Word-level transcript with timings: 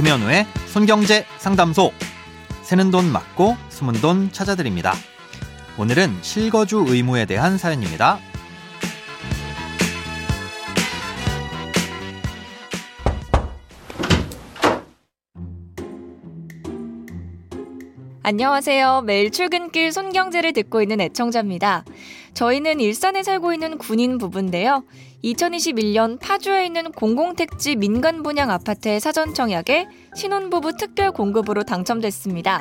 김현우의 0.00 0.46
손경제 0.68 1.26
상담소. 1.36 1.92
새는 2.62 2.90
돈 2.90 3.12
맞고 3.12 3.58
숨은 3.68 4.00
돈 4.00 4.32
찾아드립니다. 4.32 4.94
오늘은 5.76 6.20
실거주 6.22 6.86
의무에 6.88 7.26
대한 7.26 7.58
사연입니다. 7.58 8.18
안녕하세요. 18.22 19.04
매일 19.06 19.30
출근길 19.30 19.92
손경제를 19.92 20.52
듣고 20.52 20.82
있는 20.82 21.00
애청자입니다. 21.00 21.86
저희는 22.34 22.78
일산에 22.78 23.22
살고 23.22 23.54
있는 23.54 23.78
군인 23.78 24.18
부부인데요. 24.18 24.84
2021년 25.24 26.20
파주에 26.20 26.66
있는 26.66 26.92
공공택지 26.92 27.76
민간 27.76 28.22
분양 28.22 28.50
아파트의 28.50 29.00
사전 29.00 29.32
청약에 29.32 29.88
신혼부부 30.14 30.76
특별 30.76 31.12
공급으로 31.12 31.62
당첨됐습니다. 31.62 32.60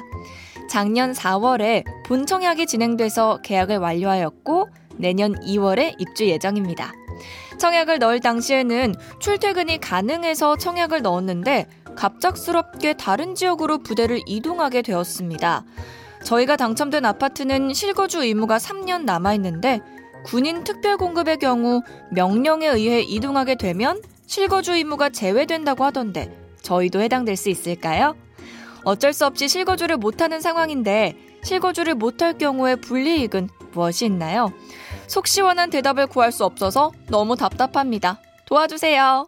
작년 0.70 1.12
4월에 1.12 1.84
본 2.05 2.26
청약이 2.26 2.66
진행돼서 2.66 3.41
계약을 3.41 3.80
완료하였고 3.80 4.70
내년 4.95 5.36
2월에 5.41 5.95
입주 6.00 6.26
예정입니다. 6.26 6.94
청약을 7.59 8.00
넣을 8.00 8.22
당시에는 8.22 8.95
출퇴근이 9.20 9.80
가능해서 9.81 10.55
청약을 10.55 11.02
넣었는데 11.02 11.67
갑작스럽게 11.99 12.94
다른 12.94 13.35
지역으로 13.35 13.80
부대를 13.80 14.21
이동하게 14.26 14.81
되었습니다. 14.81 15.66
저희가 16.23 16.55
당첨된 16.55 17.03
아파트는 17.03 17.73
실거주 17.73 18.23
의무가 18.23 18.58
3년 18.58 19.03
남아있는데 19.03 19.81
군인 20.23 20.63
특별공급의 20.63 21.38
경우 21.38 21.81
명령에 22.11 22.67
의해 22.67 23.02
이동하게 23.02 23.55
되면 23.55 24.02
실거주 24.27 24.75
의무가 24.75 25.09
제외된다고 25.09 25.83
하던데 25.83 26.33
저희도 26.61 27.02
해당될 27.02 27.36
수 27.36 27.50
있을까요? 27.50 28.16
어쩔 28.86 29.11
수 29.11 29.25
없이 29.25 29.50
실거주를 29.50 29.97
못하는 29.97 30.39
상황인데 30.39 31.17
실거주를 31.44 31.95
못할 31.95 32.38
경우의 32.38 32.77
불이익은 32.77 33.50
무엇이 33.73 34.05
있나요? 34.05 34.53
속 35.08 35.27
시원한 35.27 35.70
대답을 35.70 36.08
구할 36.08 36.31
수 36.31 36.45
없어서 36.45 36.92
너무 37.08 37.36
답답합니다. 37.36 38.22
도와주세요. 38.45 39.27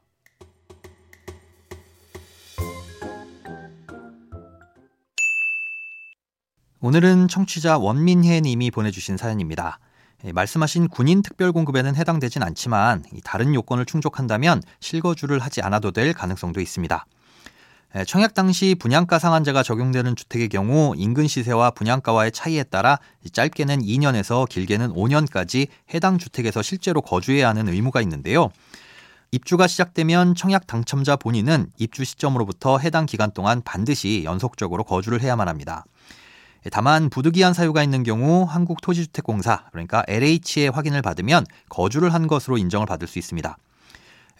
오늘은 6.83 7.27
청취자 7.27 7.77
원민혜 7.77 8.41
님이 8.41 8.71
보내주신 8.71 9.15
사연입니다. 9.15 9.77
예, 10.25 10.31
말씀하신 10.31 10.87
군인 10.87 11.21
특별공급에는 11.21 11.95
해당되진 11.95 12.41
않지만 12.41 13.03
다른 13.23 13.53
요건을 13.53 13.85
충족한다면 13.85 14.63
실거주를 14.79 15.37
하지 15.37 15.61
않아도 15.61 15.91
될 15.91 16.11
가능성도 16.15 16.59
있습니다. 16.59 17.05
예, 17.97 18.03
청약 18.03 18.33
당시 18.33 18.73
분양가 18.73 19.19
상한제가 19.19 19.61
적용되는 19.61 20.15
주택의 20.15 20.49
경우 20.49 20.95
인근 20.97 21.27
시세와 21.27 21.69
분양가와의 21.69 22.31
차이에 22.31 22.63
따라 22.63 22.97
짧게는 23.31 23.83
2년에서 23.83 24.49
길게는 24.49 24.93
5년까지 24.93 25.67
해당 25.93 26.17
주택에서 26.17 26.63
실제로 26.63 27.01
거주해야 27.01 27.47
하는 27.47 27.67
의무가 27.67 28.01
있는데요. 28.01 28.49
입주가 29.31 29.67
시작되면 29.67 30.33
청약 30.33 30.65
당첨자 30.65 31.15
본인은 31.15 31.67
입주 31.77 32.03
시점으로부터 32.03 32.79
해당 32.79 33.05
기간 33.05 33.29
동안 33.29 33.61
반드시 33.63 34.23
연속적으로 34.23 34.83
거주를 34.83 35.21
해야만 35.21 35.47
합니다. 35.47 35.85
다만 36.69 37.09
부득이한 37.09 37.53
사유가 37.53 37.81
있는 37.81 38.03
경우 38.03 38.43
한국토지주택공사 38.43 39.65
그러니까 39.71 40.03
LH의 40.07 40.69
확인을 40.71 41.01
받으면 41.01 41.45
거주를 41.69 42.13
한 42.13 42.27
것으로 42.27 42.57
인정을 42.57 42.85
받을 42.85 43.07
수 43.07 43.17
있습니다. 43.17 43.57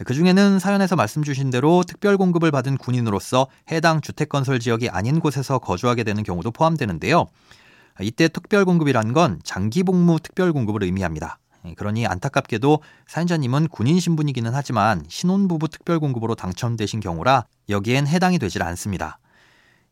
그 0.04 0.14
중에는 0.14 0.60
사연에서 0.60 0.96
말씀 0.96 1.24
주신 1.24 1.50
대로 1.50 1.84
특별 1.86 2.18
공급을 2.18 2.52
받은 2.52 2.78
군인으로서 2.78 3.48
해당 3.72 4.02
주택 4.02 4.30
건설 4.30 4.60
지역이 4.60 4.90
아닌 4.90 5.20
곳에서 5.20 5.60
거주하게 5.60 6.04
되는 6.04 6.24
경우도 6.24 6.52
포함되는데요. 6.52 7.28
이때 8.02 8.28
특별 8.28 8.66
공급이란 8.66 9.14
건 9.14 9.40
장기 9.44 9.84
복무 9.84 10.20
특별 10.22 10.54
공급을 10.54 10.84
의미합니다. 10.84 11.38
그러니 11.76 12.08
안타깝게도 12.08 12.82
사연자님은 13.08 13.68
군인 13.68 14.00
신분이기는 14.00 14.52
하지만 14.54 15.04
신혼부부 15.08 15.68
특별 15.68 16.00
공급으로 16.00 16.34
당첨되신 16.34 17.00
경우라 17.00 17.46
여기엔 17.70 18.08
해당이 18.08 18.40
되질 18.40 18.64
않습니다. 18.64 19.20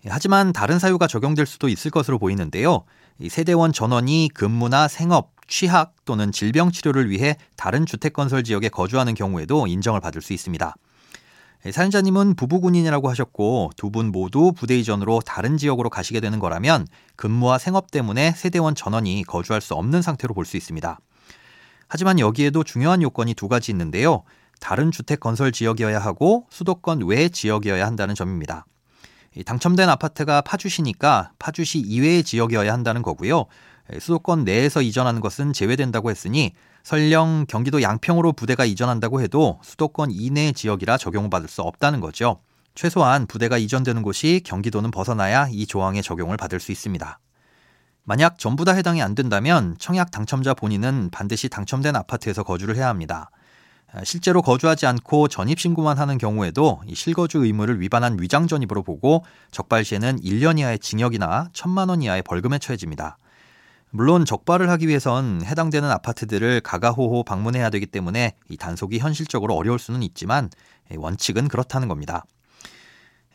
예, 0.05 0.09
하지만 0.09 0.53
다른 0.53 0.79
사유가 0.79 1.07
적용될 1.07 1.45
수도 1.45 1.67
있을 1.67 1.91
것으로 1.91 2.19
보이는데요. 2.19 2.83
세대원 3.29 3.73
전원이 3.73 4.29
근무나 4.33 4.87
생업, 4.87 5.31
취학 5.47 5.93
또는 6.05 6.31
질병 6.31 6.71
치료를 6.71 7.09
위해 7.09 7.35
다른 7.57 7.85
주택 7.85 8.13
건설 8.13 8.43
지역에 8.43 8.69
거주하는 8.69 9.13
경우에도 9.13 9.67
인정을 9.67 9.99
받을 9.99 10.21
수 10.21 10.31
있습니다. 10.33 10.73
예, 11.65 11.71
사연자님은 11.71 12.35
부부군인이라고 12.35 13.09
하셨고 13.09 13.71
두 13.75 13.89
분 13.91 14.11
모두 14.11 14.53
부대 14.53 14.77
이전으로 14.77 15.19
다른 15.25 15.57
지역으로 15.57 15.89
가시게 15.89 16.21
되는 16.21 16.39
거라면 16.39 16.88
근무와 17.17 17.57
생업 17.57 17.91
때문에 17.91 18.31
세대원 18.31 18.75
전원이 18.75 19.23
거주할 19.27 19.59
수 19.59 19.73
없는 19.73 20.01
상태로 20.01 20.33
볼 20.33 20.45
수 20.45 20.55
있습니다. 20.55 20.99
하지만 21.89 22.19
여기에도 22.19 22.63
중요한 22.63 23.01
요건이 23.01 23.33
두 23.33 23.49
가지 23.49 23.71
있는데요. 23.71 24.23
다른 24.61 24.91
주택 24.91 25.19
건설 25.19 25.51
지역이어야 25.51 25.99
하고 25.99 26.45
수도권 26.49 27.01
외 27.05 27.27
지역이어야 27.27 27.85
한다는 27.85 28.15
점입니다. 28.15 28.65
당첨된 29.45 29.90
아파트가 29.90 30.41
파주시니까 30.41 31.31
파주시 31.40 31.79
이외의 31.79 32.23
지역이어야 32.23 32.73
한다는 32.73 33.01
거고요. 33.01 33.45
수도권 34.00 34.44
내에서 34.44 34.81
이전하는 34.81 35.22
것은 35.22 35.53
제외된다고 35.53 36.09
했으니 36.09 36.53
설령 36.84 37.45
경기도 37.47 37.81
양평으로 37.81 38.34
부대가 38.34 38.66
이전한다고 38.66 39.22
해도 39.22 39.59
수도권 39.63 40.12
이내 40.12 40.51
지역이라 40.51 40.97
적용받을 40.97 41.47
수 41.47 41.62
없다는 41.62 42.00
거죠. 42.00 42.41
최소한 42.75 43.28
부대가 43.28 43.57
이전되는 43.57 44.01
곳이 44.03 44.41
경기도는 44.45 44.91
벗어나야 44.91 45.50
이 45.51 45.66
조항의 45.66 46.01
적용을 46.03 46.38
받을 46.38 46.59
수 46.59 46.72
있습니다. 46.72 47.19
만약 48.03 48.39
전부 48.39 48.66
다 48.66 48.73
해당이 48.73 49.01
안 49.01 49.13
된다면 49.16 49.75
청약 49.79 50.12
당첨자 50.12 50.53
본인은 50.53 51.09
반드시 51.12 51.50
당첨된 51.50 51.95
아파트에서 51.95 52.44
거주를 52.44 52.75
해야 52.75 52.88
합니다. 52.88 53.29
실제로 54.03 54.41
거주하지 54.41 54.85
않고 54.85 55.27
전입신고만 55.27 55.97
하는 55.97 56.17
경우에도 56.17 56.81
실거주 56.94 57.44
의무를 57.44 57.81
위반한 57.81 58.17
위장 58.19 58.47
전입으로 58.47 58.83
보고 58.83 59.25
적발 59.51 59.83
시에는 59.83 60.19
1년 60.22 60.59
이하의 60.59 60.79
징역이나 60.79 61.50
1천만 61.53 61.89
원 61.89 62.01
이하의 62.01 62.22
벌금에 62.22 62.59
처해집니다. 62.59 63.17
물론 63.91 64.23
적발을 64.25 64.69
하기 64.69 64.88
위해선 64.88 65.41
해당되는 65.44 65.89
아파트들을 65.89 66.61
가가호호 66.61 67.23
방문해야 67.23 67.72
되기 67.72 67.88
때문에 67.88 68.35
이 68.47 68.57
단속이 68.57 69.00
현실적으로 69.00 69.55
어려울 69.55 69.79
수는 69.79 70.03
있지만 70.03 70.51
원칙은 70.95 71.47
그렇다는 71.47 71.88
겁니다. 71.88 72.25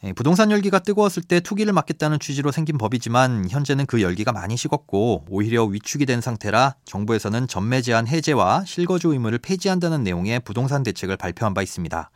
예, 0.06 0.12
부동산 0.12 0.50
열기가 0.50 0.80
뜨거웠을 0.80 1.22
때 1.22 1.40
투기를 1.40 1.72
막겠다는 1.72 2.18
취지로 2.18 2.52
생긴 2.52 2.76
법이지만 2.76 3.48
현재는 3.48 3.86
그 3.86 4.02
열기가 4.02 4.32
많이 4.32 4.54
식었고 4.54 5.24
오히려 5.30 5.64
위축이 5.64 6.04
된 6.04 6.20
상태라 6.20 6.76
정부에서는 6.84 7.48
전매 7.48 7.80
제한 7.80 8.06
해제와 8.06 8.64
실거주 8.66 9.12
의무를 9.12 9.38
폐지한다는 9.38 10.02
내용의 10.02 10.40
부동산 10.40 10.82
대책을 10.82 11.16
발표한 11.16 11.54
바 11.54 11.62
있습니다. 11.62 12.10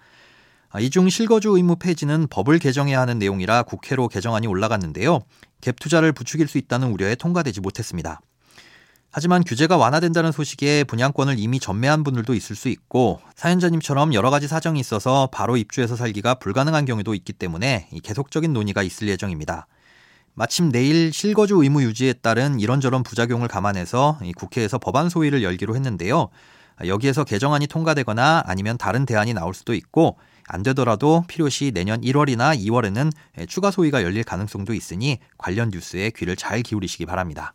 아, 0.71 0.81
이중 0.81 1.09
실거주 1.09 1.56
의무 1.56 1.76
폐지는 1.76 2.26
법을 2.28 2.59
개정해야 2.59 3.00
하는 3.00 3.19
내용이라 3.19 3.62
국회로 3.62 4.09
개정안이 4.09 4.47
올라갔는데요. 4.47 5.20
갭 5.62 5.81
투자를 5.81 6.12
부추길 6.12 6.47
수 6.47 6.59
있다는 6.59 6.93
우려에 6.93 7.15
통과되지 7.15 7.62
못했습니다. 7.62 8.20
하지만 9.10 9.42
규제가 9.42 9.78
완화된다는 9.78 10.32
소식에 10.32 10.84
분양권을 10.84 11.38
이미 11.38 11.58
전매한 11.58 12.04
분들도 12.04 12.34
있을 12.34 12.54
수 12.54 12.69
있고 12.69 13.20
사연자님처럼 13.36 14.12
여러 14.12 14.30
가지 14.30 14.46
사정이 14.46 14.78
있어서 14.80 15.28
바로 15.32 15.56
입주해서 15.56 15.96
살기가 15.96 16.34
불가능한 16.34 16.84
경우도 16.84 17.14
있기 17.14 17.32
때문에 17.32 17.88
계속적인 18.02 18.52
논의가 18.52 18.82
있을 18.82 19.08
예정입니다. 19.08 19.66
마침 20.34 20.70
내일 20.70 21.12
실거주 21.12 21.56
의무 21.56 21.82
유지에 21.82 22.12
따른 22.12 22.60
이런저런 22.60 23.02
부작용을 23.02 23.48
감안해서 23.48 24.20
국회에서 24.36 24.78
법안 24.78 25.08
소위를 25.08 25.43
열기로 25.43 25.75
했는데요. 25.75 26.28
여기에서 26.87 27.25
개정안이 27.25 27.66
통과되거나 27.66 28.44
아니면 28.46 28.78
다른 28.78 29.04
대안이 29.04 29.34
나올 29.34 29.52
수도 29.54 29.75
있고 29.75 30.16
안 30.46 30.62
되더라도 30.62 31.25
필요시 31.26 31.72
내년 31.75 32.02
1월이나 32.02 32.56
2월에는 32.56 33.11
추가 33.49 33.70
소위가 33.70 34.04
열릴 34.04 34.22
가능성도 34.22 34.75
있으니 34.75 35.19
관련 35.38 35.70
뉴스에 35.70 36.11
귀를 36.11 36.37
잘 36.37 36.62
기울이시기 36.62 37.04
바랍니다. 37.04 37.54